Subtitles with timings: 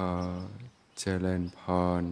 [0.00, 0.02] อ
[0.98, 1.60] เจริญพ
[2.02, 2.04] ร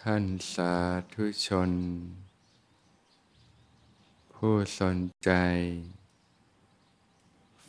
[0.00, 0.74] ท่านสา
[1.14, 1.70] ธุชน
[4.34, 5.30] ผู้สนใจ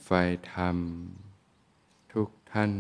[0.04, 0.10] ไฟ
[0.52, 0.78] ธรรม
[2.12, 2.74] ทุกท่าน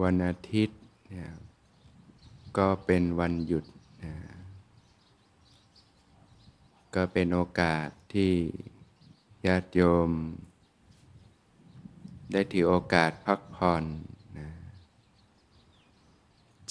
[0.00, 0.78] วันอาทิตย์
[1.08, 1.30] เนี่ย
[2.58, 3.64] ก็เป็นวันหยุด
[4.04, 4.14] นะ
[6.94, 8.32] ก็เป็นโอกาสที่
[9.46, 10.10] ญาติโยม
[12.32, 13.84] ได้ถือโอกาสพักผ่อน
[14.38, 14.48] นะ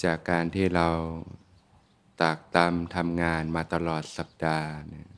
[0.02, 0.88] จากการที่เรา
[2.20, 5.08] ตากตำทำงานมาตลอดสัปดาห์นะ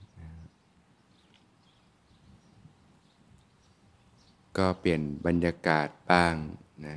[4.58, 6.34] ก็เปลี่ยนบรรยากาศบ้าง
[6.86, 6.96] นะ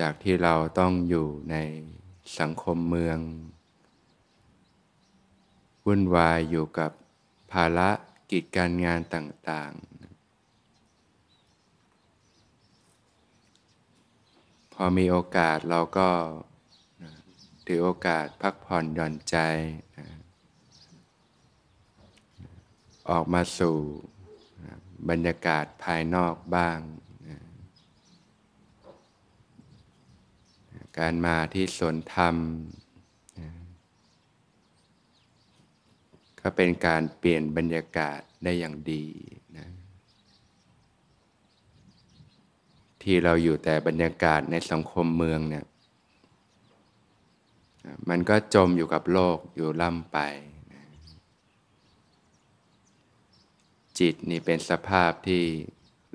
[0.00, 1.56] จากที่เราต้องอยู่ใน
[2.38, 3.18] สังคมเมือง
[5.86, 6.90] วุ่นวายอยู่กับ
[7.52, 7.90] ภาระ
[8.30, 9.88] กิจการงานต่างๆ
[14.74, 16.08] พอมีโอกาสเราก็
[17.66, 19.36] ถือโอกาสพักผ่อนหย่อนใจ
[23.10, 23.76] ออกมาสู่
[25.08, 26.78] บรรยากาศภายนอกบ้าง
[30.98, 32.36] การมาที่สวนธรรม
[36.40, 39.04] ก็เป็นการเปลี่ยนบรรยากาศได้อย่างดี
[39.56, 39.68] นะ
[43.02, 45.64] ที่เราอยู่แต่บรรยากาศในสังคมเมืองเนี่ย
[48.08, 50.18] มันก็จมอยู่กับโลกอยู่ล่ำไป
[50.72, 50.84] นะ
[53.98, 55.42] จิตนี่เป็นสภาพที่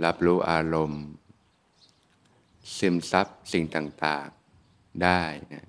[0.03, 1.03] รับรู้อารมณ์
[2.77, 4.27] ซึมซับสิ่งต่าง
[5.03, 5.21] ได้
[5.53, 5.65] นะ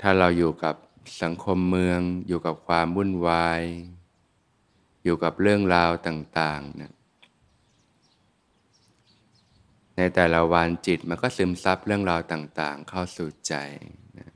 [0.00, 0.74] ถ้าเราอยู่กับ
[1.22, 3.62] สังคมเมืองอยู่กับความวุ่นวาย
[5.04, 6.92] อยู่กับเรื่องราวต่างๆนะ
[9.96, 13.54] ในแต่ละวันจิตมันก็ซึมซับเรื่องราวต่าง ๆ เข้าสู่ใจ
[14.18, 14.28] นะ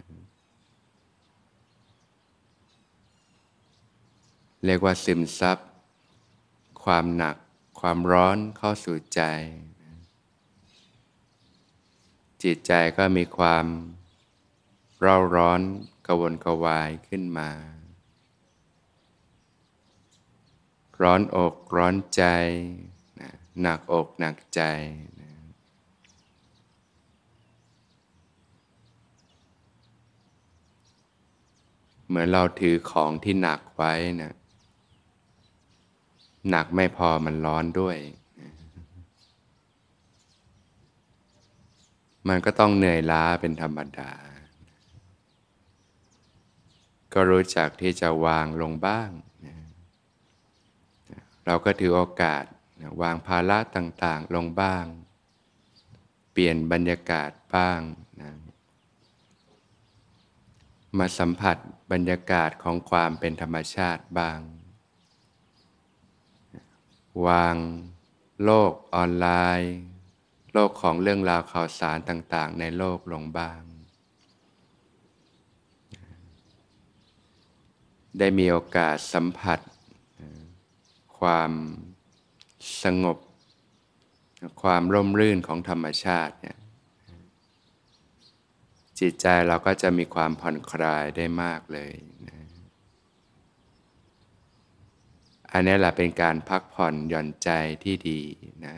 [4.64, 5.58] เรียกว่าซึมซับ
[6.84, 7.36] ความหนัก
[7.80, 9.22] ความร้อนเข้าสู่ใจ
[12.42, 13.66] จิตใจก็มีความ
[15.00, 15.60] เร่าร้อน
[16.06, 17.50] กวนกวายขึ้นมา
[21.00, 22.25] ร้อนอกร้อนใจ
[23.60, 24.62] หนักอกหนักใจ
[32.06, 33.92] เหมือนเราถือของที่หนักไว้
[34.22, 34.34] นะ
[36.50, 37.97] หนักไม่พอมันร้อนด้วย
[42.28, 44.12] มันก็ต้องเหนื่อยล้าเป็นธรรมดา
[47.12, 49.10] ก็รู้จักที่จะวางลงบ้าง
[51.46, 52.44] เราก็ถือโอกาส
[53.02, 54.84] วางภาระต่างๆลงบ้าง
[56.32, 57.80] เปลี่ยนบรรยากาศบ้าง
[58.20, 58.32] นะ
[60.98, 61.56] มาสัมผัส
[61.92, 64.38] บรรยากาศของความเป็นธรรมชาติบ้าง
[67.26, 67.56] วาง
[68.44, 69.28] โลกออนไล
[69.60, 69.74] น์
[70.52, 73.60] โลกของเรื่องราวข่าวสารต่าง ๆ ในโลกลงบ้าง
[78.18, 79.60] ได้มีโอกาสสัมผัส
[81.18, 81.50] ความ
[82.82, 83.18] สงบ
[84.62, 86.58] ความร่มรื่นของธรรมชาติเนี่ย
[89.00, 91.94] จิตใจเราก็จะมีความผ่อนคลายได้มากเลย
[92.28, 92.38] นะ
[95.52, 97.50] อันนี้แหละเป็นการพักผ่อนหย่อนใจ
[97.84, 98.20] ที่ดี
[98.66, 98.76] นะ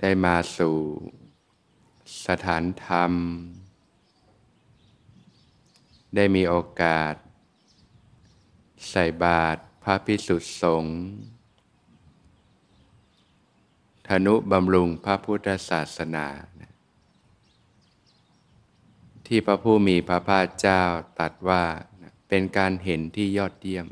[0.00, 0.76] ได้มาสู่
[2.26, 3.12] สถานธรรม
[6.14, 7.14] ได้มีโอกาส
[8.90, 10.98] ใส่บาตรพระพิสุทธิสงฆ์
[14.08, 16.26] ธนุบำรุงพระพุทธศาสนา
[19.26, 20.82] ที่พระผู้มีพระภาคเจ้า
[21.20, 21.62] ตัดว่า
[22.28, 23.86] เป็นการเห็นที่ยอดเยี่ยม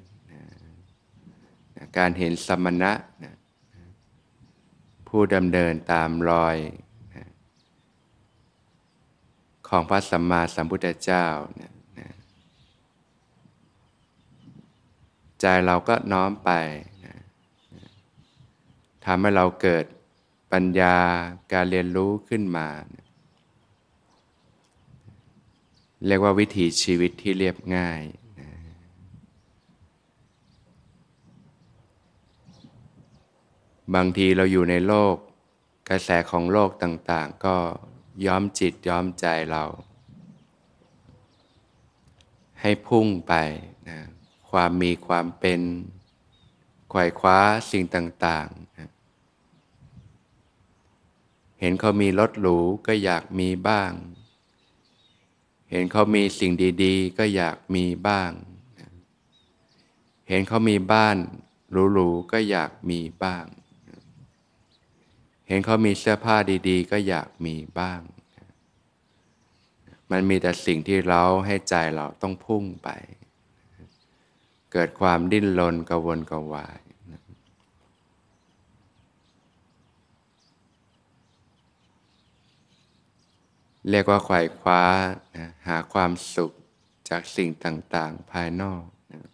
[1.98, 2.92] การเห็นสมณะ
[3.22, 3.35] นะ
[5.18, 6.56] ผู้ดำเนินตามรอย
[9.68, 11.24] ของพระสัมมาสัมพุทธเจ้า
[15.40, 16.50] ใจเราก็น้อมไป
[19.04, 19.84] ทำให้เราเกิด
[20.52, 20.96] ปัญญา
[21.52, 22.68] การเรียนรู้ขึ้นมา
[26.06, 28.02] เรียกว่าวิถีชีวิตที่เรียบง่าย
[33.94, 35.16] บางทีเราอยู่ในโลก
[35.88, 37.56] กระแสของโลกต่างๆ ก็
[38.26, 39.64] ย้อมจิตย้อมใจเรา
[42.60, 43.34] ให้พุ่งไป
[43.88, 43.98] นะ
[44.50, 45.60] ความมีความเป็น
[46.90, 47.38] ไขว่คว้า
[47.70, 48.90] สิ่งต่างๆนะ
[51.60, 53.92] เห็นเขามีรถหรูก็อยากมีบ้าง
[55.70, 56.52] เห็นเขามีสิ่ง
[56.84, 58.30] ดีๆ ก็อยากมีบ้าง
[60.28, 61.16] เห็นเขามีบ้าน
[61.92, 63.44] หรูๆก็อยากมีบ้าง
[65.48, 66.36] เห็นเขามีเสื้อผ้า
[66.68, 68.00] ดีๆ ก็อยากมีบ้าง
[70.10, 72.88] มันมีแต่สิ่งที่เราให้ใจเราต้องพุ่งไป
[74.72, 76.80] เกิดความดิ้นรนกระวนกระวาย
[83.90, 84.82] เรียกว่าไขว่คว้า
[85.36, 86.52] นะหาความสุข
[87.08, 89.30] จากสิ่งต่างๆ ภายนอกนะ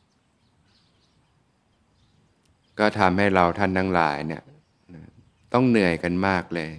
[2.78, 4.42] ก็ทำให้เราท่านทั้งหลายเนี่ย
[5.52, 6.70] ต้องเหนื่อยกันมากเลย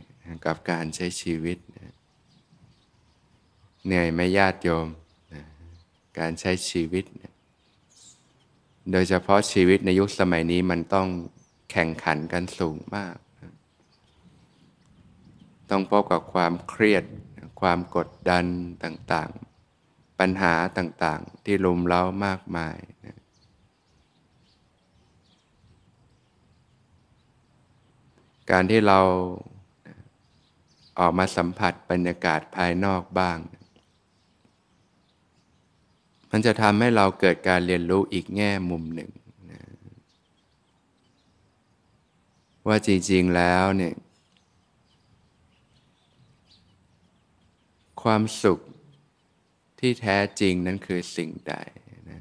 [0.46, 1.58] กับการใช้ชีวิต
[3.86, 4.88] เหนื่อยไม่ญาติโยม
[6.20, 7.06] การใช้ชีวิต
[8.92, 11.08] โดยเฉพาะชีวิตในยุคสมัยนี้มันต้อง
[11.72, 13.16] แข่งขันกันสูงมาก
[15.70, 17.04] ต้องพบกับความเครียด
[17.62, 18.46] ความกดดัน
[18.84, 23.18] ต่างๆ ปัญหาต่างๆ ที่ลุมเล้ามากมายนะ
[28.54, 29.00] การที่เรา
[31.00, 33.38] ออกมาสัมผัสบรรยากาศภายนอกบ้าง
[36.32, 39.12] มันจะทำให้เราเกิดการเรียนรู้อีกแง่มุมหนึ่ง
[39.52, 39.62] นะ
[42.68, 43.96] ว่าจริง ๆ แล้วเนี่ย
[48.04, 48.60] ความสุข
[49.80, 51.56] ที่แท้จริงนั้นคือสิ่งใด
[52.10, 52.20] นะ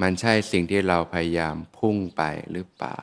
[0.00, 3.00] มันใช่สิ่งที่เราพยายามพุ่งไปหรือเปล่า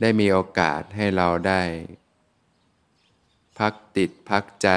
[0.00, 1.62] ได้มีโอกาสให้เราได้
[3.58, 4.68] พักติดพักใจ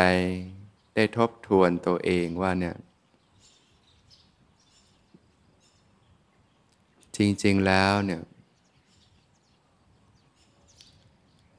[0.95, 2.75] ได้ทบทวนตัวเองว่าเนี่ย
[7.17, 8.21] จริง ๆ แล้วเนี่ย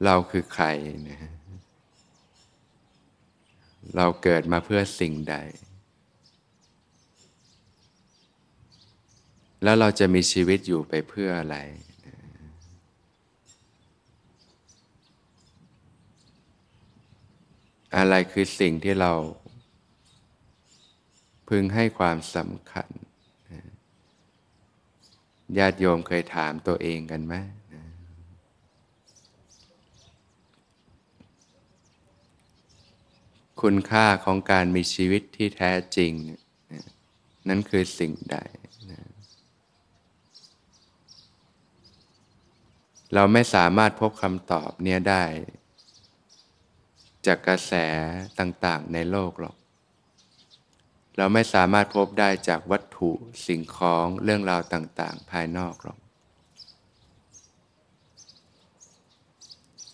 [0.05, 0.67] เราคือใคร
[1.09, 1.31] นะ
[3.97, 5.37] เราเกิดมาเพื่อสิ่งใด
[9.63, 11.57] แล้วเราจะมีชีวิตอยู่ไปเพื่ออะไร
[17.97, 19.13] อะไรคือสิ่งที่เรา
[21.49, 22.89] พึงให้ความสำคัญ
[25.59, 27.35] ญาติโยมเคยถามตัวเองกันไหม
[33.63, 36.13] คุณค่าของการมีชีวิตที่แท้จริง
[37.49, 38.39] นั้นคือสิ่งใด
[43.15, 45.25] เราไม่สามารถพบคำตอบเนี้ยได้
[47.27, 47.73] จากกระแส
[48.39, 49.57] ต่างๆ ในโลกหรอก
[51.17, 53.11] เราไม่สามารถพบได้จากวัตถุ
[53.47, 55.99] สิ่งของเรื่องราวต่างๆ ภายนอกหรอก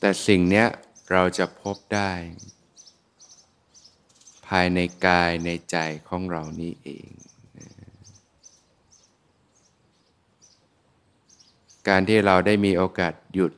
[0.01, 0.65] แต่สิ่งนี้
[1.13, 2.13] เราจะพบได้
[4.47, 5.77] ภายในกายในใจ
[6.09, 7.11] ของเรานี้เอง
[11.89, 13.53] การที่เราได้มีโอกาสหยุด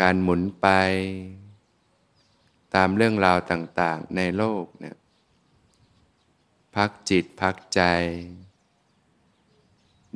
[0.00, 0.68] การหมุนไป
[2.74, 4.96] ตามเรื่องราวต่างๆในโลกเนี่ย
[6.74, 7.80] พักจิตพักใจ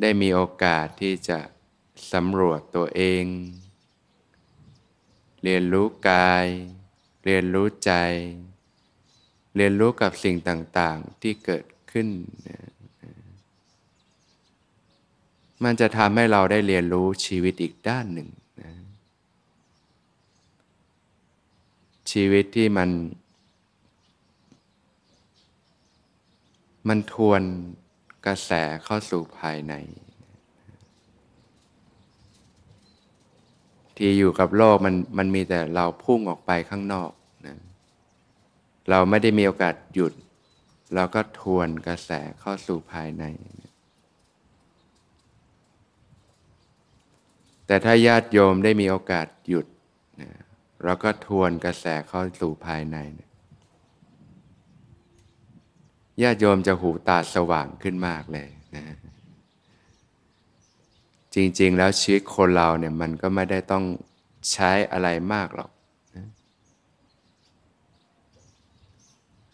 [0.00, 1.38] ได้มีโอกาสที่จะ
[2.12, 3.24] สำรวจตัวเอง
[5.42, 6.46] เรียนรู้กาย
[7.24, 7.92] เรียนรู้ใจ
[9.56, 12.08] เรียนรู้กับสิ่งต่างๆที่เกิดขึ้น
[15.64, 18.28] มันจะทำให้เราได้เรียนรู้ชีวิตอีกด้านหนึ่ง
[22.10, 22.90] ชีวิตที่มัน
[26.88, 27.42] มันทวน
[28.26, 28.52] กระแส
[28.84, 29.74] เข้าสู่ภายใน
[33.96, 37.10] ที่อยู่กับโลกมันมันมีแต่เราพุ่งออกไปข้างนอก
[37.46, 37.56] นะ
[38.90, 40.12] เราไม่ได้มีโอกาสหยุด
[40.94, 42.10] เราก็ทวนกระแส
[42.40, 43.24] เข้าสู่ภายใน
[47.66, 49.66] แต่ถ้าญาติโยมได้มีโอกาสหยุด
[50.84, 52.96] เราก็ทวนกระแสเข้าสู่ภายใน
[56.22, 58.84] ญาติโยมจะหูตาสว่างขึ้นมากเลยนะ
[61.34, 63.84] จริง ๆ แล้วชีวิตคนเราเนี่ยมันก็ไม่ได้ต้อง
[64.52, 65.70] ใช้อะไรมากหรอก
[66.16, 66.26] นะ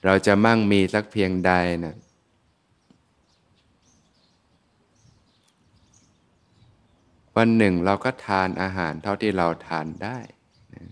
[0.05, 1.53] เราจะมั่งมีสักเพียงใด
[1.85, 1.97] นะ
[7.37, 10.19] วันหนึ่งเราก็ทานอาหารเท่าที่เราทานได้
[10.75, 10.87] นะ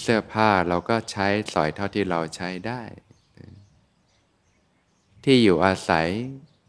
[0.00, 2.82] เสื้อผ้าเราก็ใช้สอยเท่าที่เราใช้ได้
[5.24, 6.08] ที่อยู่อาศัย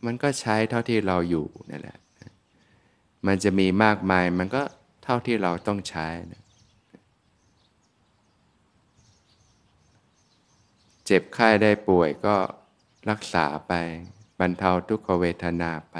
[0.06, 2.34] มันก็ใช้เท่าที่เราอยู่นั่นแหละนะ
[3.28, 4.62] มันจะมีมากมายมันก็
[5.04, 6.44] เท่าที่เราต้องใช้นะ
[11.06, 12.36] เจ็บไข้ได้ป่วยก็
[13.10, 13.74] รักษาไป
[14.40, 15.98] บรรเทาทุกขเวทนาไป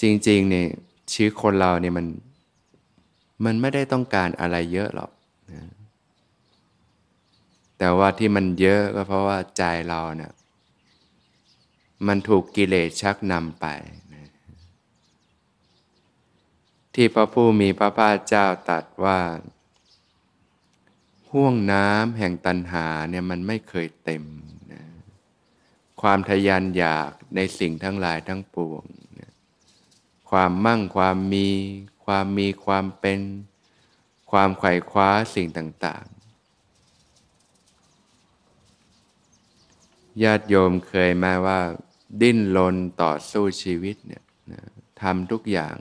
[0.00, 0.68] จริงๆเนี่ย
[1.12, 2.06] ชีวิตคนเราเนี่ยมัน
[3.44, 5.10] มันไม่ได้ต้องการอะไรเยอะหรอก
[5.52, 5.68] นะ
[7.78, 10.32] แต่ว่าที่มันเยอะก็เพราะว่าใจเราเนี่ย
[12.06, 13.66] มันถูกกิเลสชักนำไป
[14.14, 14.30] นะ
[16.94, 19.18] ที่พระผู้มีพระภาคเจ้าตรัสว่า
[21.30, 24.24] ห่วงน้ำแห่งตันหาเนี่ยมันไม่เคยเต็ม
[24.72, 24.82] นะ
[26.00, 28.84] ความทยานอยากในสิ่งทั้งหลายทั้งปวง
[30.30, 31.48] ความมั่งความมี
[32.10, 33.20] ความมีความเป็น
[34.30, 41.60] ความไขว่คว้าสิ่งต่างๆ ญาติโยมเคยมาว่า
[42.22, 44.22] ดิ้นรนต่อสู้ชีวิตเนี่ย
[45.00, 45.76] ทำทุกอย่าง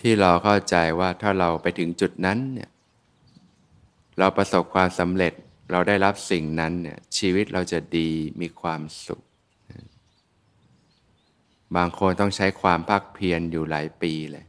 [0.00, 2.70] ที่เราเข้าใจว่าถ้าเราไปถึงจุดนั้นเนี่ย
[4.18, 5.32] เราประสบความสำเร็จ
[5.70, 9.22] เราได้รับสิ่งนั้นเนี่ยชีวิตเราจะดีมีความสุข
[11.76, 14.44] บางคนต้องใช้ความภาคเพียรอยู่หลายปีเลย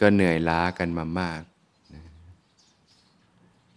[0.00, 1.42] ก็เหนื่อยล้ากันมามาก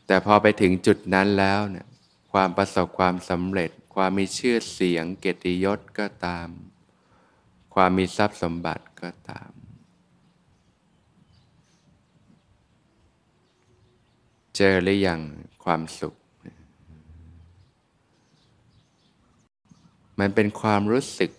[0.08, 1.88] แต่พอไปถึงจุดนั้นแล้วเนี่ย
[2.32, 6.50] ความประสบความสำเร็จ ความมีชื่อเสียง เกียรติยศก็ตาม
[7.74, 9.52] ความมีทรัพย์สมบัติก็ตาม
[14.56, 15.22] เจอหรือยัง
[15.64, 16.16] ความสุข
[20.20, 21.32] มันเป็นความรู้สึก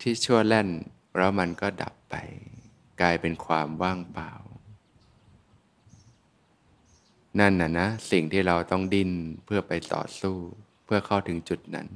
[0.00, 0.68] ที่ชั่วแล่น
[1.16, 2.14] แล้วมันก็ดับไป
[3.00, 4.32] กลายเป็นความว่างเปล่า
[7.38, 9.10] นั่นน่ะนะ สิ่งที่เราต้องดิ้น
[9.44, 10.36] เพื่อไปต่อสู้
[10.84, 11.88] เพื่อเข้าถึงจุดนั้น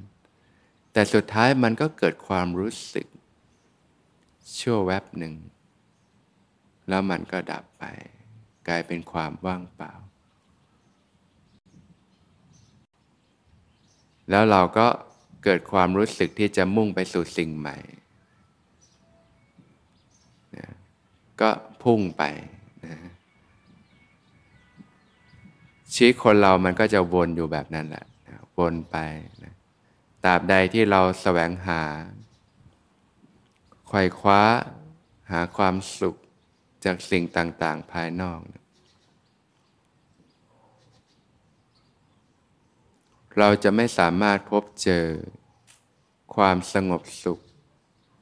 [0.93, 3.07] แต่สุดท้ายมันก็เกิดความรู้สึก
[4.59, 5.33] ชั่วแวบหนึ่ง
[6.89, 7.83] แล้วมันก็ดับไป
[8.67, 9.93] กลายเป็นความว่างเปล่า
[14.29, 14.87] แล้วเราก็
[15.43, 17.77] เกิดความรู้สึกที่จะมุ่งไปสู่สิ่งใหม่
[20.57, 20.67] นะ
[21.41, 21.49] ก็
[21.83, 22.23] พุ่งไป
[22.85, 22.95] นะ
[25.93, 28.97] ชีวิตคนเรามันก็จะวนอยู่แบบนั้นแหละนะวนไป
[29.43, 29.53] นะ
[30.23, 31.81] ตราบใดที่เราแสวงหา
[33.87, 34.41] ไขว่คว้า
[35.31, 36.15] หาความสุข
[36.85, 38.62] จากสิ่งต่าง ๆ ภายนอกนะ
[43.37, 45.05] เราจะไม่สามารถพบเจอ
[46.35, 47.39] ความสงบสุข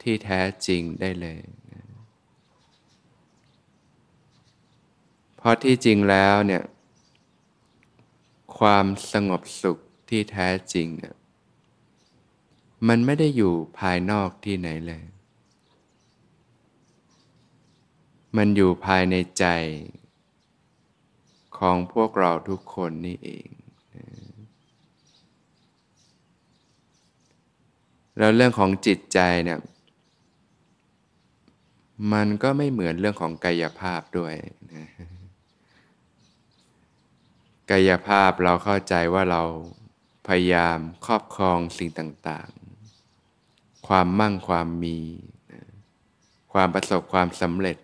[0.02, 1.40] ที่แท้จริงได้เลย
[5.36, 6.62] เพราะที่จริงแล้วเนี่ย
[8.58, 9.78] ความสงบสุข
[10.08, 11.16] ที่แท้จริงเนี่ย
[12.88, 15.04] มันไม่ได้อยู่ภายนอกที่ไหนเลย
[18.36, 19.44] มันอยู่ภายในใจ
[21.58, 23.48] ของพวกเราทุกคนนี่เอง
[28.22, 29.60] แล้วเรื่องของจิตใจเนี่ย
[32.12, 34.34] มันก็ไม่เหมือนเรื่องของกายภาพด้วย
[34.74, 34.88] นะ
[37.70, 39.42] กายภาพเราเข้าใจว่าเรา
[40.28, 44.98] พยายามครอบครองสิ่งต่างๆ ความมั่งความมี
[46.52, 47.78] ความประสบความสำเร็จ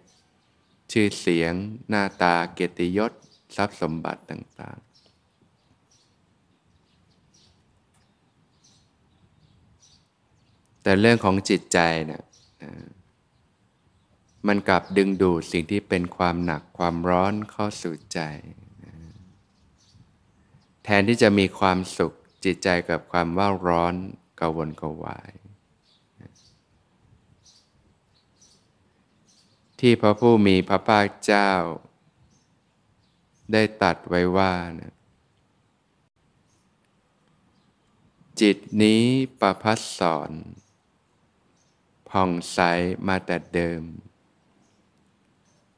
[0.92, 1.52] ชื่อเสียง
[1.88, 3.12] หน้าตาเกียรติยศ
[3.57, 4.78] ทรัพย์สมบัติต่าง
[10.88, 12.23] แต่เรื่องของจิตใจเนี่ย
[14.47, 18.21] มันกลับดึงดูดสิ่งที่เป็นความหนักความร้อนเข้าสู่ใจ
[20.85, 22.12] แทนที่จะมีความสุข
[22.45, 23.95] จิตใจกับความว่าร้อน
[24.40, 25.33] กวนกวาย
[29.80, 31.50] ที่พระผู้มีพระภาคเจ้า
[33.52, 34.95] ได้ตัดไว้ว่านะ
[38.40, 39.02] จิตนี้
[39.40, 40.33] ประพัสสอน
[42.11, 42.61] ผ่องใส
[43.09, 43.83] มาแต่เดิม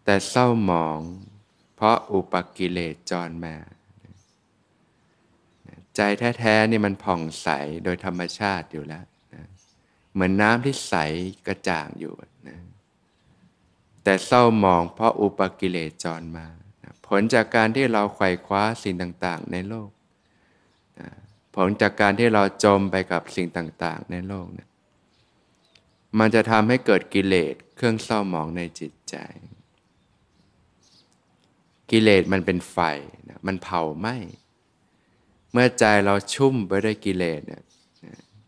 [0.04, 1.00] แต่เศร้าหมอง
[1.76, 3.56] เพราะอุปกิเลสจรมา
[5.96, 6.00] ใจ
[6.38, 7.48] แท้ๆนี่มันผ่องใส
[7.84, 9.44] โดยธรรมชาติอยู่แล้วนะ
[10.12, 10.94] เหมือนน้ำที่ใส
[11.46, 12.14] กระจ่างอยู่
[12.48, 12.58] นะ
[14.04, 16.46] แต่เศร้าหมองเพราะอุปกิเลสจรมา
[16.82, 19.90] นะผลจากการที่เราไขว่คว้าสิ่งต่างๆ ในโลก
[21.00, 21.08] นะ
[21.54, 24.68] ผลจากการที่เราจมไปกับสิ่งต่าง ๆ ในโลกนะ
[26.18, 29.16] มันจะทำให้เกิดกิเลสเครื่องเศร้าหมองในจิตใจ
[31.90, 32.78] กิเลสมันเป็นไฟ
[33.28, 34.16] นะมันเผาไหม้
[35.52, 37.64] เมื่อใจเราชุ่มไปด้วยกิเลสเนี่ย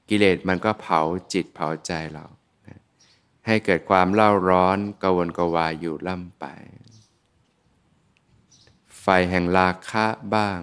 [0.08, 1.00] กิเลสมันก็เผา
[1.32, 2.26] จิตเผาใจเรา
[3.46, 6.44] ให้เกิดความเล่าร้อนกวนกวายอยู่ล่ำไป
[9.00, 10.60] ไฟแห่งราคะบ้าง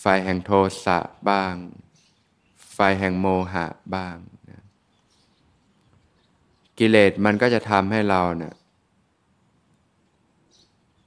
[0.00, 0.50] ไฟแห่งโท
[0.84, 0.98] สะ
[1.30, 1.54] บ้าง
[2.72, 4.16] ไฟแห่งโมหะบ้าง
[6.78, 8.54] กิเลสมันก็จะทำให้เราเนะี่ย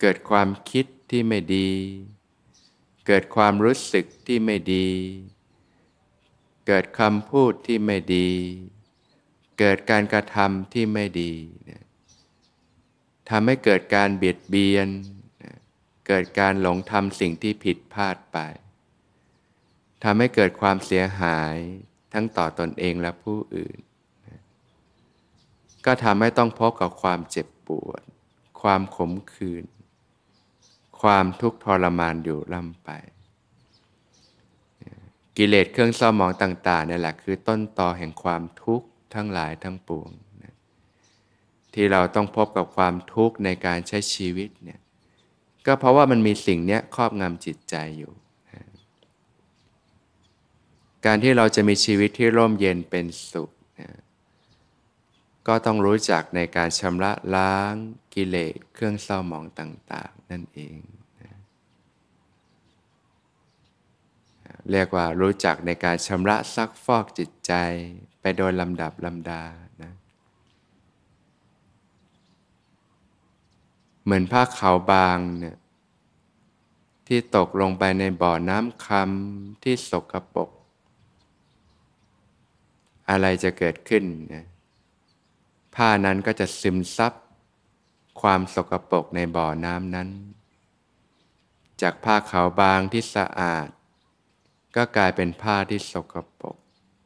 [0.02, 1.70] เกิดความคิดที่ไม่ดี
[3.08, 4.90] เกิดความรู้สึกที่ไม่ดี
[6.68, 8.30] เกิดคำพูดที่ไม่ดี
[9.60, 11.34] เกิดการกระทำที่ไม่ดี
[13.30, 14.88] ทำให้เกิดการเบียดเบียน
[16.08, 18.38] เกิดการหลงทำสิ่งที่ผิดพลาดไป
[20.04, 21.56] ทำให้เกิดความเสียหาย
[22.14, 23.78] ทั้งต่อตอนเองและผู้อื่น
[25.86, 28.02] ก็ทำให้ต้องพบกับความเจ็บปวด
[28.62, 29.66] ความขมขื่น
[31.02, 32.90] ความทุกข์ทรมานอยู่ล่ำไป
[35.38, 40.10] กิเลสเครื่องเศร้าหมองต่างๆนี่แหละคือต้นตอแห่งความทุกข์ทั้งหลายทั้งปวง
[40.44, 40.54] นะ
[41.74, 44.80] ที่เราต้องพบกับความทุกข์ในการใช้ชีวิตเนี่ย
[45.66, 48.12] ก็เพราะว่ามันมีสิ่งนี้ครอบงำจิตใจอยู่
[48.50, 48.62] นะ
[51.06, 53.50] การที่เราจะมีชีวิตที่ร่มเย็นเป็นสุข
[55.48, 57.74] ก็ต้องรู้จักในการชำระล้าง
[58.14, 60.78] กิเลสเครื่องเศร้าหมองต่าง ๆ นั่นเอง
[64.72, 67.54] เรียกว่ารู้จักในการชำระซักฟอกจิตใจ
[68.22, 69.44] ไปโดยลำดับลำดา
[69.82, 69.92] นะ
[74.04, 75.58] เหมือนผ้าขาวบางเนี่ย
[77.08, 80.50] ที่ตกลงไปในบ่อน้ำคำที่สกรปรก
[83.10, 84.04] อะไรจะเกิดขึ้น
[84.34, 84.46] นะ
[85.76, 87.14] ผ้านั้นก็จะซึมซับ
[88.22, 90.10] ความสกรปรกในบ่อน้ำนั้น
[91.82, 93.68] จากผ้าขาวบางที่สะอาด
[94.76, 96.58] ก็กลายเป็นผ้าที่สกรปรก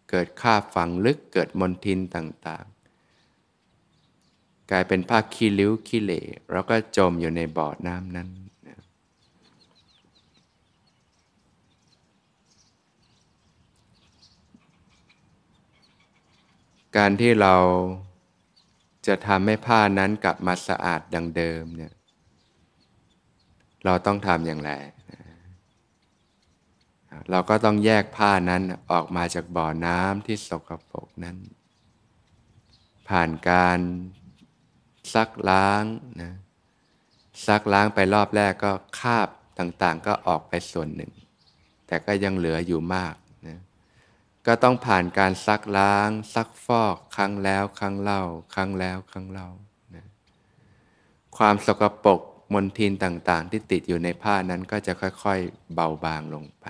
[0.09, 2.79] เกิดค่าฝังลึกเกิดมนทินต่างๆ
[4.71, 8.29] กลายเป็นภาขี้ริ้วขี้เหล่แล้วก็จมอยู่ในบ่อน้ำนั้น
[16.97, 17.55] การที่เรา
[19.09, 21.93] จะทำให้ผ้านั้นกลับมาสะอาดดังเดิมเนี่ย
[23.85, 24.71] เราต้องทำอย่างไร
[27.31, 31.37] เราก็ต้องแยกผ้านั้นออกมาจากบ่อน้ำที่สกปรกนั้น
[33.09, 33.79] ผ่านการ
[35.13, 35.83] ซักล้าง
[36.21, 36.33] นะ
[37.47, 39.27] ซักล้างไปรอบแรกก็คาบ
[39.59, 41.11] ต่างๆ ก็ออกไปส่วนหนึ่ง
[41.87, 43.15] แต่ก็ยังเหลืออยู่มาก
[44.51, 48.21] ก็ต้องผ่านการซักล้าง ซักฟอกครั้งแล้วครั้งเล่า
[48.55, 49.49] ครั้งแล้วครั้งเล่า
[49.95, 50.05] นะ
[51.37, 52.21] ความสกปรก
[52.53, 56.65] มลทินต่างๆ ที่ติดอยู่ในผ้านั้นก็จะค่อยๆ เบาบางลงไป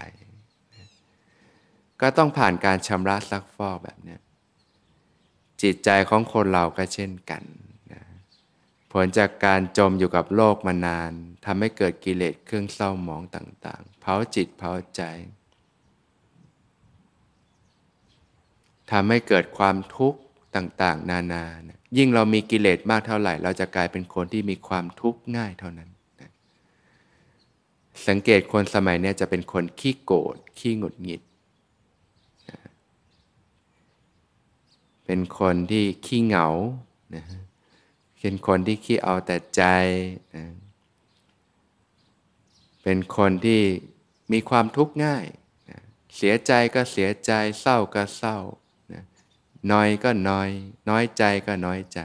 [2.01, 4.17] ก็ต้องผ่านการชำระซักฟอกแบบนี้
[5.61, 7.43] จิตใจของคนเราก็เช่นกัน
[7.93, 8.03] นะ
[8.91, 11.11] ผลจากการจมอยู่กับโลกมานาน
[11.45, 15.03] ทำให้เกิดกิเลสเครื่องเศร้าหมองต่างๆ เผาจิตเผาใจ
[18.91, 20.19] ทำให้เกิดความทุกข์
[20.55, 25.89] ต่างๆ นานานะยิ่งเรามีกิเลสมากเท่าไหร่ เราจะกลายเป็นคนที่มีความทุกข์ง่ายเท่านั้น
[26.21, 26.31] นะ
[28.07, 31.21] สังเกตคนสมัยนี้จะเป็นคนขี้โกรธขี้หงุดหงิด
[35.05, 36.47] เป็นคนที่ขี้เหงา
[37.15, 37.23] นะ
[38.19, 39.63] เป็นคนที่ขี้เอาแต่ใจ
[40.35, 40.45] นะ
[42.83, 43.61] เป็นคนที่
[44.31, 45.25] มีความทุกข์ง่าย
[45.69, 45.79] นะ
[46.15, 48.37] เสียใจก็เสียใจเศร้าก็เศร้า
[49.71, 50.49] น้อยก็น้อย
[50.89, 51.99] น้อยใจก็น้อยใจ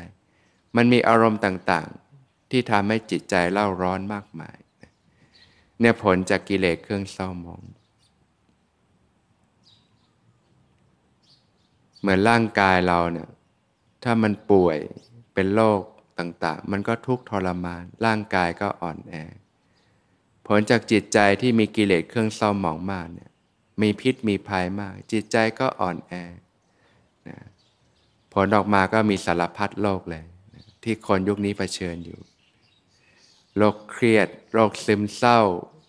[0.77, 4.57] มันมีอารมณ์ต่างๆ ที่ทำให้จิตใจเล่าร้อนมากมาย
[5.81, 7.63] เนี่ยผลจากกิเลสเครื่องเศร้ามอง
[12.01, 13.29] เหมือนร่างกายเราเนี่ย
[14.05, 14.79] ถ้ามันป่วย
[15.35, 15.81] เป็นโรค
[16.19, 19.15] ต่างๆ มันก็ทุกข์ทรมาน ร่างกายก็อ่อนแอ
[20.47, 23.31] ผลจากจิตใจที่มีกิเลสเครื่องเศร้าหมองมากเนี่ย
[23.83, 26.13] มีพิษมีภัยมาก จิตใจก็อ่อนแอ
[28.35, 30.25] ผลออกมาก็มีสารพัดโรคเลย
[30.83, 32.19] ที่คนยุคนี้เผชิญอยู่
[33.57, 35.41] โรคเครียดโรคซึมเศร้า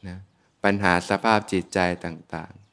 [0.07, 0.19] นะ
[0.63, 2.63] ปัญหาสภาพจิตใจต่างๆ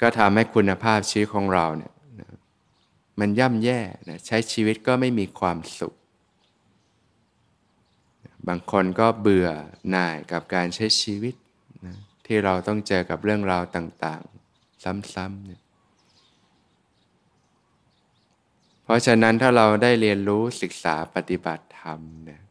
[0.00, 1.92] ก็ทำให้คุณภาพชีวิตของเราเนี่ย
[3.20, 5.94] มันย่ำแย่นะใช้ชีวิตก็ไม่มีความสุข
[8.48, 9.48] บางคนก็เบื่อ
[9.90, 11.34] หน่ายกับการใช้ชีวิต
[11.86, 15.60] นะที่เราต้องเจอกับเรื่องราวต่างๆ ซ้ำๆเนี่ย
[18.84, 22.42] เพราะฉะนั้นถ้าเราได้เรียนรู้ศึกษาปฏิบัติธรรมเนี่ย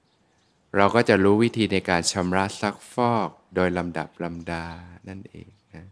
[0.76, 4.66] เราก็จะรู้วิธีในการชำระซักฟอกโดยลำดับลำดา
[5.08, 5.86] นั่นเองนะ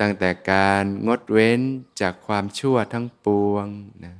[0.00, 1.60] ตั้งแต่การงดเว้น
[2.00, 3.66] จากความชั่วทั้งปวง
[4.04, 4.16] นะ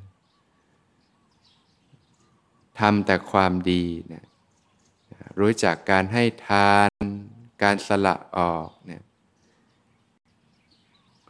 [2.80, 4.24] ทำแต่ความดีนะ
[5.40, 6.90] รู้จักการให้ทาน
[7.62, 9.02] การสละออกนี่ย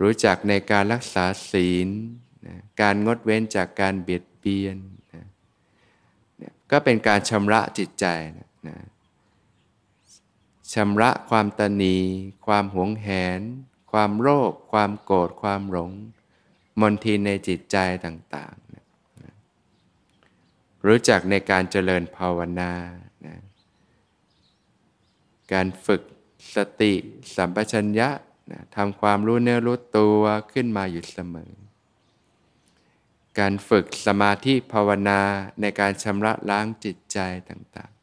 [0.01, 1.89] รู้จักในการรักษาศีล
[2.47, 4.77] นะการงดเว้นจากการเบียดเบียน
[5.15, 5.25] นะ
[6.71, 8.07] ก็เป็นการชำระจิตใจ
[8.39, 8.77] นะนะ
[10.75, 11.97] ชำระความตนี
[12.47, 13.41] ความหวงแหน
[13.93, 15.91] ความโลภความโกรธความหลง
[16.81, 18.85] มนทินในจิตใจต่างๆนะ
[19.23, 19.33] นะ
[20.87, 22.73] รู้จักในการเจริญภาวนา
[23.27, 23.37] นะ
[25.53, 26.03] การฝึก
[26.55, 26.93] สติ
[27.37, 28.09] สัมปชัญญะ
[28.51, 30.23] นะทำความรู้เนื้อรู้ตัว
[30.53, 31.53] ขึ้นมาอยู่เสมอ
[33.39, 35.21] การฝึกสมาธิภาวนา
[35.61, 37.99] ในการชำระล้างจิตใจต่างๆ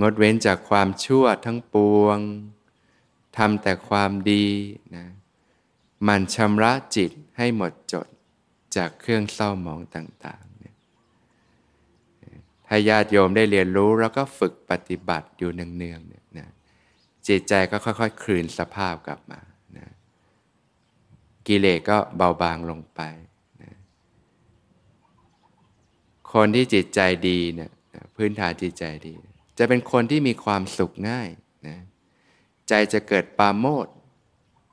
[0.00, 2.18] งดเว้นจากความชั่วทั้งปวง
[3.36, 4.46] ทำแต่ความดี
[4.96, 5.06] นะ
[6.08, 8.06] มันชำระจิตให้หมดจด
[8.76, 10.76] จากเครื่องเศร้าหมองต่างๆเนี่ย
[12.66, 16.48] ถ้าญาติโยมได้เรียนรู้แล้วก็ฝึกปฏิบัติอยู่เนืองๆเนี่ยนะ
[17.28, 19.40] จิตใจก็ค่อยๆ คืนสภาพกลับมา
[21.50, 23.00] กิเลสก็เบาบางลงไป
[23.62, 23.74] นะ
[26.32, 27.70] คนที่จิตใจดีเนี่ย
[28.16, 29.14] พื้นฐานจิตใจดี
[29.58, 31.28] จะเป็นคนที่มีความสุขง่าย
[31.68, 31.78] นะ
[32.68, 33.86] ใจจะเกิดปาโมด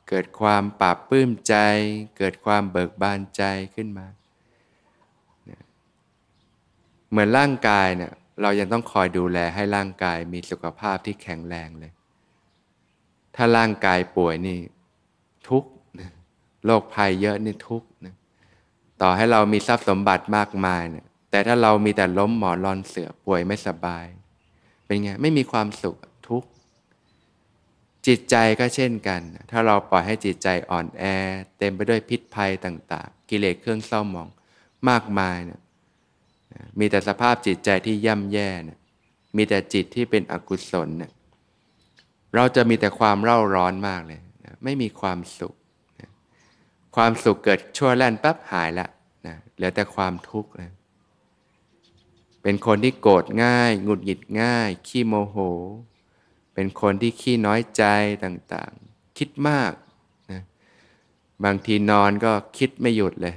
[0.10, 1.56] เกิดความปราบปื้มใจ
[2.18, 3.44] เกิดความเบิกบานใจ
[3.76, 4.08] ขึ้นมา
[5.50, 5.62] นะ
[7.10, 8.12] เหมือนร่างกายเนี่ย
[8.42, 11.92] เรายังต้องคอยดูแลให้ร่างกายมีสุขภาพที่แข็งแรงเลย
[13.36, 14.60] ถ้าร่างกายป่วยนี่
[15.50, 15.64] ทุก
[16.66, 18.16] โรคภัยเยอะนี่ทุกข์นะ
[19.02, 24.06] ต่อให้เรามีทรัพย์สมบัติมากมายเนี่ยแต่ถ้าเรามีแต่ล้มหมอนรอนเสือป่วยไม่สบาย
[24.86, 26.50] เป็นไงไม่มีความสุขทุกข์
[28.08, 31.04] จิตใจก็เช่นกัน ถ้าเราปล่อยให้จิตใจอ่อนแอ
[31.58, 34.30] เต็มไปด้วยพิษภัยต่าง ๆ กิเลสเครื่องเศร้าหมอง
[34.90, 35.62] มากมายเนี่ย
[36.80, 38.80] มีแต่สภาพจิตใจที่ย่ำแย่เนี่ย
[39.38, 41.12] มีแต่จิตที่เป็นอกุศลเนี่ย
[42.36, 44.20] เราจะมีแต่ความเร่าร้อนมากเลย
[44.64, 45.56] ไม่มีความสุข
[46.96, 48.88] ความสุขเกิดชั่วแล่นปั๊บหายละ
[49.28, 50.72] นะเหลือแต่ความทุกข์นะ
[52.42, 55.38] เป็นคนที่โกรธง่ายหงุดหงิดง่าย ขี้โมโห
[56.54, 57.84] เป็นคนที่ขี้น้อยใจ
[58.24, 59.72] ต่างๆ คิดมาก
[60.32, 60.42] นะ
[61.44, 63.36] บางทีนอนก็คิดไม่หยุดเลย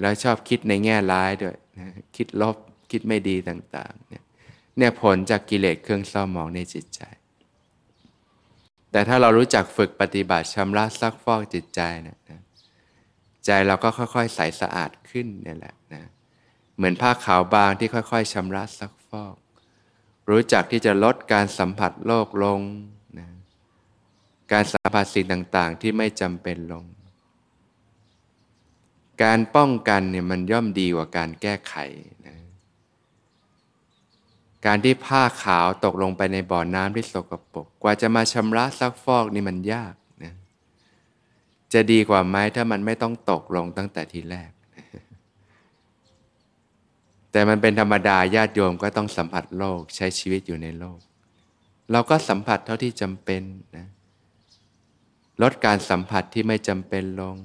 [0.00, 2.56] แล้วชอบคิดในแง่ร้ายด้วยนะคิดลบ
[2.90, 4.22] คิดไม่ดีต่างๆเนี่ย
[4.76, 7.00] เนี่ยผลจากกิเลสเครื่องเศร้าหมองในจิตใจ
[8.90, 12.40] แต่ถ้าเรารู้จักฝึกปฏิบัติชำระซักฟอกจิตใจนะ
[13.46, 16.04] ใจเราก็ค่อยๆใสสะอาดขึ้นนี่แหละนะ
[16.76, 19.36] เหมือนผ้าขาวบางที่ค่อยๆชำระซักฟอก
[20.30, 22.60] รู้จักที่จะลดการสัมผัสโลกลง
[23.18, 23.28] นะ
[24.52, 26.84] การสัมผัสสิ่งต่างๆ ที่ไม่จำเป็นลง
[29.22, 31.74] การป้องกันเนี่ยมันย่อมดีกว่าการแก้ไข
[32.26, 32.36] นะ
[34.66, 39.94] การที่ผ้าขาวตกลงไปในบ่อน้ำที่สกปรกกว่าจะมาชำระซักฟอกนี่มันยาก
[41.72, 44.50] จะดีกว่าไหมถ้ามันไม่ต้องตกลงตั้งแต่ทีแรก
[47.32, 50.98] แต่มันเป็นธรรมดาญาติโยมก็ต้องสัมผัสโลกใช้ชีวิตอยู่ในโลก
[51.92, 53.42] เราก็สัมผัสเท่าที่จำเป็น
[53.76, 53.88] นะ
[55.42, 57.36] ลดการสัมผัสที่ไม่จำเป็นลง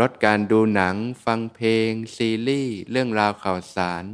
[0.00, 4.04] ลดการดูหนัง ฟังเพลง ซีรีส์เรื่องราวข่าวสาร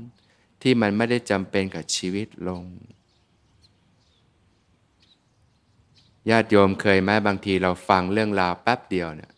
[0.62, 2.62] ที่มันไม่ได้จำเป็นกับชีวิตลง
[6.30, 9.33] ญาติโยมเคยไหมบางทีเราฟังเรื่องราวแป๊บเดียวเนี่ย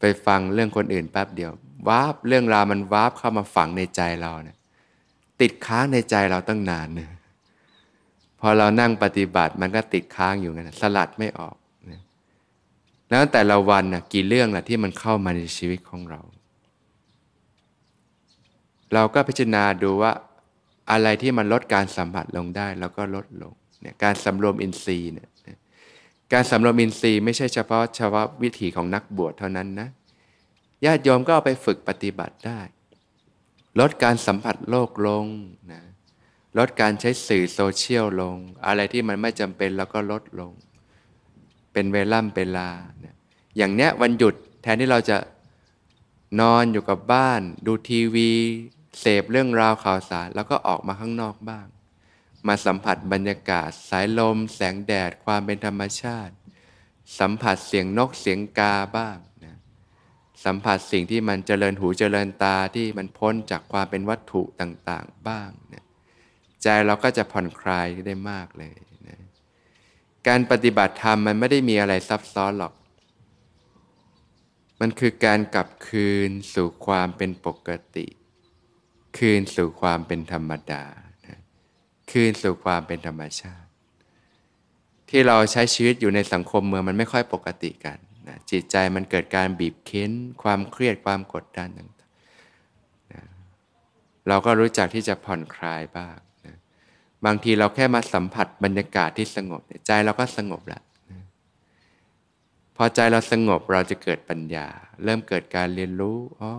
[0.00, 1.50] ไปฟังเรื่องคนอื่นแป๊บเดียว
[1.88, 4.56] วาบเรื่องราวมันวาบเข้ามาฝังในใจเราเนี่ย
[5.40, 7.10] ติดค้างในใจเราตั้งนานเนี่ย
[8.40, 11.56] พอเรานั่งปฏิบัติมันก็ติดค้างอยู่งั้นสลัดไม่ออก
[11.90, 12.02] นะ
[13.08, 16.20] แล้วแต่ละวันนะกี่เรื่องล่ะที่มันเข้ามาในชีวิตของเรา
[18.94, 20.12] เราก็พิจารณาดูว่า
[20.90, 25.28] อะไรที่มันลดการสัมผัสลงได้เราก็ลดลงเนี่ยการสำรวมอินทรีย์เนี่ย
[26.32, 29.88] การสำรวมอินทรีย์ไม่ใช่เฉพาะเฉพาะวิถีของนักบวชเท่านั้นนะ
[30.84, 32.60] ญาติโยมก็เอาไปฝึกปฏิบัติได้
[33.80, 35.26] ลดการสัมผัสโลกลง
[35.72, 35.82] นะ
[36.58, 38.36] ลดการใช้สื่อโซเชียลลง
[38.66, 40.52] อะไรที่มันไม่จำเป็นแล้วก็ลดลง
[41.72, 42.68] เป็นเวล่ำเวลา
[43.04, 43.14] นะ
[43.56, 45.18] อย่างเนี้ยวันหยุดแทนที่เราจะ
[46.40, 48.30] นอนอยู่กับบ้าน ดูทีวี
[49.00, 51.66] เสพเรื่องราวข่าวสาร แล้วก็ออกมาข้างนอกบ้าง
[52.46, 56.34] มาสัมผัสบรรยากาศ สายลม แสงแดด ความเป็นธรรมชาติ
[57.18, 59.56] สัมผัสเสียงนกเสียงกาบ้างนะ
[60.44, 65.84] สัมผัสสิ่งที่มันเจริญหูเจริญตาที่มันพ้นจากความเป็นวัตถุต่างๆบ้างนะ
[66.62, 68.76] ใจเราก็จะผ่อนคลายได้มากเลย
[69.08, 69.20] นะ
[70.28, 72.74] การปฏิบัติธรรมมันไม่ได้มีอะไรซับซ้อนหรอก
[74.80, 78.06] มันคือการกลับคืนสู่ความเป็นปกติ
[79.18, 80.84] คืนสู่ความเป็นธรรมดา
[82.10, 83.68] คืนสู่ความเป็นธรรมชาติ
[85.10, 93.22] ที่เราใช้ชีวิตอยู่ในสังคมเมืองมันไม่ค่อยปกติกันนะจิตใจมันเกิดการบีบเค้น ความเครียดความกดดันต่างๆนะ
[94.28, 96.16] เราก็รู้จักที่จะผ่อนคลายบ้าง
[96.46, 96.56] นะ
[97.24, 101.20] บางทีเราแค่มาสัมผัสบรรยากาศที่สงบใจเราก็สงบแล้วนะ
[102.76, 104.66] พอใจเราสงบเราจะเกิดปัญญา
[105.04, 106.52] เริ่มเกิดการเรียนรู้อ๋อ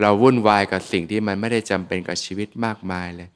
[0.00, 3.30] เราวุ่นวายกับสิ่งที่มันไม่ได้จำเป็นกับชีวิตมากมายเลย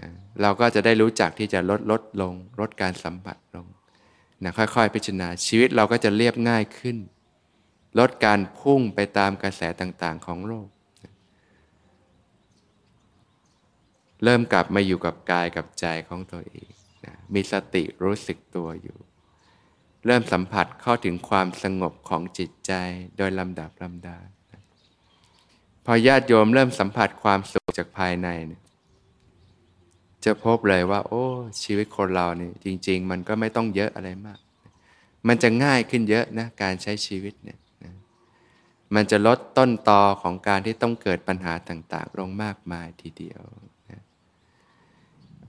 [0.00, 0.10] นะ
[0.42, 3.66] เราก็จะได้รู้จักที่จะลดลดลง ลดการสัมผัสลง
[4.44, 6.96] นะค่อยๆ พิจารณาชีวิตเราก็จะเรียบง่ายขึ้น
[7.98, 10.68] ลดการพุ่งไปตามกระแสต่างๆของโลก
[14.24, 16.70] เริ่มกลับมาอยู่กับกายกับใจของตัวเอง
[17.04, 18.98] นะมีสติรู้สึกตัวอยู่
[20.06, 22.72] เริ่มสัมผัสเข้าถึงความสงบของจิตใจ
[23.16, 24.18] โดยลำดับลำดา
[24.52, 24.62] นะ
[25.84, 28.63] พอญาติโยมเริ่มสัมผัสความสุขจากภายในเนี่ย
[30.24, 31.24] จะพบเลยว่า โอ้
[31.62, 34.38] ชีวิตคนเรานี่จริง ๆ มันก็ไม่ต้องเยอะอะไรมาก
[35.28, 37.58] มันจะง่ายขึ้นเยอะนะการใช้ชีวิตเนี่ย
[38.94, 43.42] มันจะลดต้นตอของการที่ต้องเกิดปัญหาต่าง ๆ ลงมากมายทีเดียว